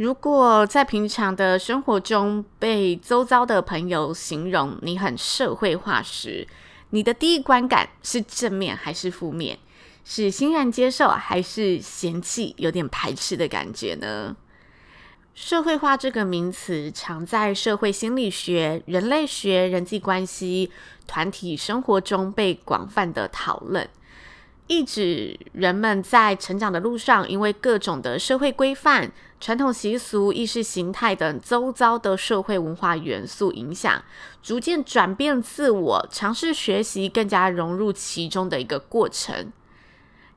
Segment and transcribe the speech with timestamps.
[0.00, 6.48] 如果在平常的生活中被周遭的朋友形容你很社会化时，
[6.88, 9.58] 你的第一观感是正面还是负面？
[10.02, 14.34] 是欣然接受还是嫌弃、有点排斥的感觉呢？
[15.34, 20.70] 社会化这个名词常在社会心理学、人类学、人际关系、
[21.06, 23.86] 团体生活中被广泛的讨论。
[24.70, 34.04] 意指人们在成长的路上，因为各种的社会规范、传统习俗、意识形态等周遭的社会文化元素影响，
[34.40, 39.52] 逐渐转变自我，尝试学习，更加融入其中的一个过程。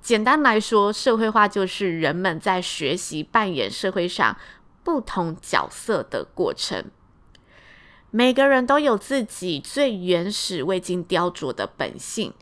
[0.00, 4.36] 简单来说，社会化就是人们在学习扮演社会上
[4.84, 6.84] 不同角色的过程。
[8.12, 12.32] 每个人都有自己最原始、未经雕琢的本性。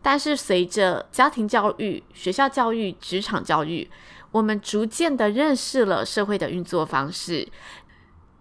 [0.00, 3.90] 但是，随着家庭教育、学校教育、职场教育，
[4.30, 7.48] 我们逐渐的认识了社会的运作方式，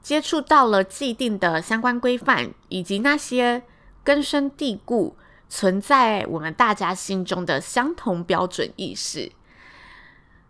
[0.02, 3.64] 接触到了既定的相关规范，以及那些
[4.04, 5.18] 根深蒂固
[5.50, 9.32] 存在我们大家心中的相同标准意识。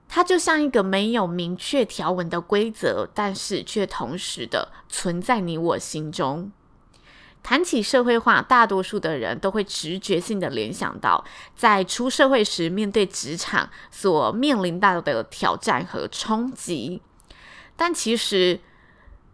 [0.09, 6.51] 它就像一个没有明确条文的规则，但是却同时的存在你我心中。
[7.47, 11.23] 谈起社会化，大多数的人都会直觉性的联想到，
[11.55, 17.01] 在出社会时面对职场所面临到的挑战和冲击。
[17.77, 18.59] 但其实，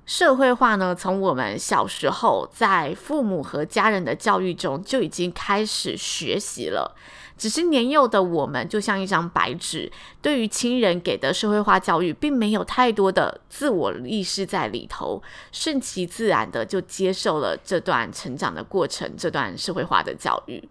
[0.05, 6.95] 社会化呢，从我们小时候在父母和家人的教育中就已经开始学习了。
[7.35, 9.91] 只是年幼的我们就像一张白纸，
[10.21, 15.21] 对于亲人给的社会化教育，并没有太多的自我意识在里头，
[15.51, 20.63] 顺其自然的就接受了这段成长的过程，这段社会化的教育。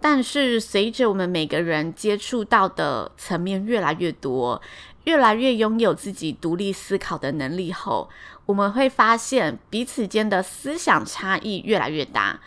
[0.00, 4.60] 但是随着我们每个人接触到的层面越来越多，
[5.04, 8.08] 越来越拥有自己独立思考的能力后，
[8.44, 12.40] 我们会发现彼此间的思想差异越来越大。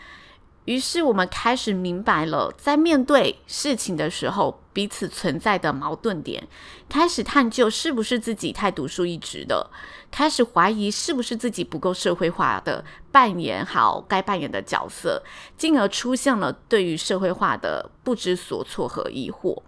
[0.66, 6.47] 于是我们开始明白了，在面对事情的时候，彼此存在的矛盾点，
[6.88, 9.72] 开始探究是不是自己太独树一帜的，
[10.12, 15.24] 开始怀疑是不是自己不够社会化的扮演好该扮演的角色，
[15.58, 19.64] 进而出现了对于社会化的不知所措和疑惑。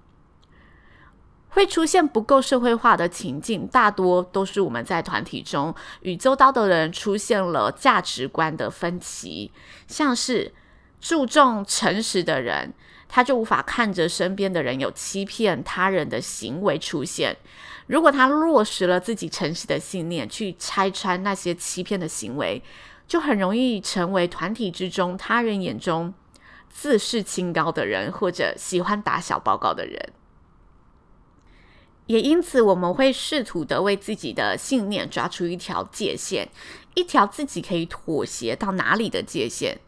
[1.50, 9.52] 会出现不够社会化的情境，大多都是我们在团体中与周遭的人出现了价值观的分歧，
[9.88, 10.54] 像是。
[11.02, 12.74] 注重诚实的人，
[13.10, 17.36] 他就无法看着身边的人有欺骗他人的行为出现。
[17.88, 22.62] 如果他落实了自己诚实的信念，去拆穿那些欺骗的行为，
[23.08, 26.14] 就很容易成为团体之中他人眼中
[26.70, 30.14] 自视清高的人，或者喜欢打小报告的人。
[32.06, 36.48] 也因此，我们会试图的为自己的信念抓出一条界限，
[36.94, 39.80] 一条自己可以妥协到哪里的界限。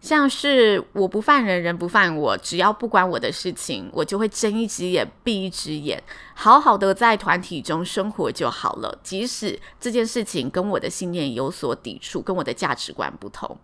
[0.00, 6.00] 像是我不犯人，人不犯我，只要不关我的事情，我就会睁一只眼闭一只眼，
[6.34, 8.96] 好好的在团体中生活就好了。
[9.02, 13.58] 即使这件事情跟我的信念有所抵触，跟我的价值观不同，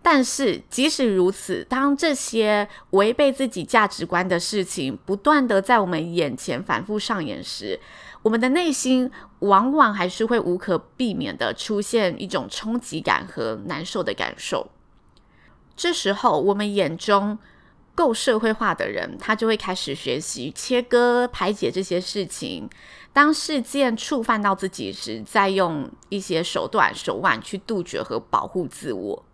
[0.00, 7.80] 但是即使如此，当这些违背自己价值观的事情不断的在我们眼前反复上演时，
[8.22, 9.10] 我们的内心
[9.40, 14.70] 往往还是会无可避免的出现一种冲击感和难受的感受。
[15.76, 17.38] 这时候，我们眼中
[17.94, 22.68] 够社会化的人，他就会开始学习切割、排解这些事情。
[23.12, 29.24] 当事件触犯到自己时，再用一些手段、手腕去杜绝和保护自我。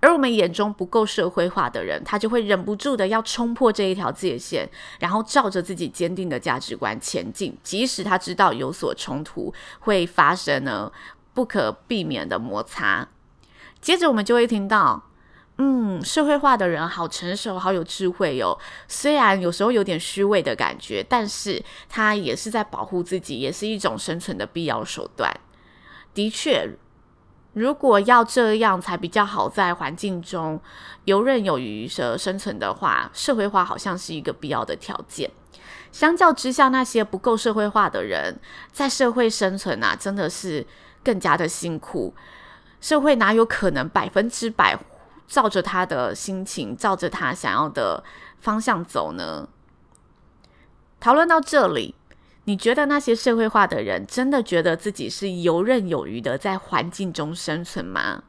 [0.00, 4.68] 而我们眼中不够社会化的人，他就会忍不住的要冲破这一条界限，
[4.98, 10.90] 然后照着自己坚定的价值观前进，即使他知道有所冲突会发生呢，
[11.32, 13.08] 不可避免的摩擦。
[13.80, 15.04] 接着，我们就会听到。
[15.58, 18.58] 嗯，社会化的人好成熟，好有智慧哟。
[18.88, 25.30] 虽然有时候有点虚伪的感觉，但是他也是在保护自己，也是一种生存的必要手段。
[26.14, 26.68] 的确，
[27.52, 30.60] 如果要这样才比较好在环境中
[31.04, 35.30] 游刃有余的生存的话，社会化好像是一个必要的条件。
[35.92, 38.40] 相较之下，那些不够社会化的人
[38.72, 40.66] 在社会生存啊，真的是
[41.04, 42.14] 更加的辛苦。
[42.80, 44.76] 社会哪有可能百分之百
[45.32, 48.04] 照着他的心情，照着他想要的
[48.38, 49.48] 方向走呢？
[51.00, 51.94] 讨论到这里。
[52.44, 58.24] 你觉得那些社会化的人真的觉得自己是游刃有余的在环境中生存吗？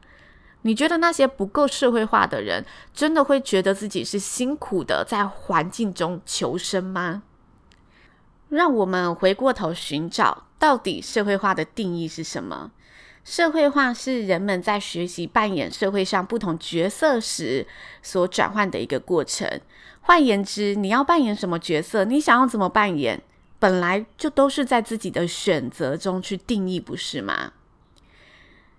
[0.62, 2.64] 你觉得那些不够社会化的人
[2.94, 7.22] 真的会觉得自己是辛苦的在环境中求生吗？
[8.48, 12.70] 让我们回过头寻找，到底社会化的定义是什么？
[13.24, 17.66] 社会化是人们在学习扮演社会上不同角色时
[18.02, 19.60] 所转换的一个过程。
[20.02, 23.22] 换言之，你要扮演什么角色，你想要怎么扮演？
[23.58, 27.52] 本来就都是在自己的选择中去定义，不是吗？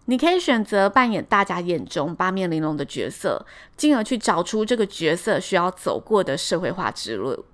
[0.06, 3.44] 你可以选择扮演大家眼中八面玲珑的角色，
[3.76, 7.46] 进而去找出这个角色需要走过的社会化之路。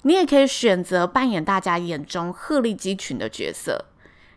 [0.00, 3.84] 你也可以选择扮演大家眼中鹤立鸡群的角色，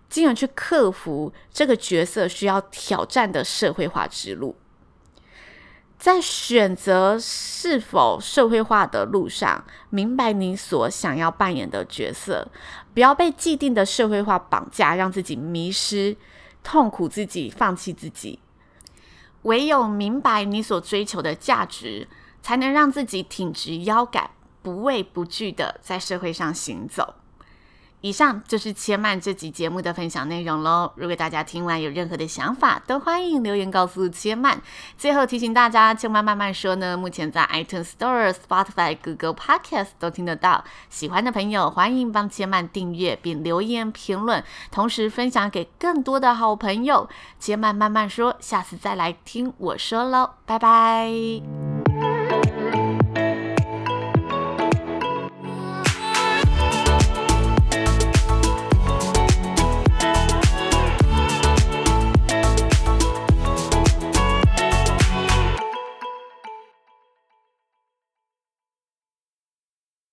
[0.10, 4.56] 进而去克服这个角色需要挑战的社会化之路。
[5.98, 12.50] 在选择是否社会化的路上，明白你所想要扮演的角色，
[12.94, 16.16] 不要被既定的社会化绑架，让自己迷失、
[16.64, 18.40] 痛苦自己、放弃自己。
[19.44, 22.08] 唯有明白你所追求的价值，
[22.42, 24.30] 才能让自己挺直腰杆，
[24.62, 27.16] 不畏不惧的在社会上行走。
[28.06, 30.92] 以上就是千曼这集节目的分享内容喽。
[30.96, 34.62] 如果大家听完有任何的想法，都欢迎留言告诉千曼。
[34.96, 40.64] 最后提醒大家，千曼慢慢说呢，目前在 iTunes Store、Spotify、Google Podcast 都听得到。
[40.88, 47.10] 喜欢的朋友欢迎帮千曼订阅并留言评论，同时分享给更多的好朋友。
[47.40, 51.65] 千曼慢慢说，下次再来听我说喽，拜拜。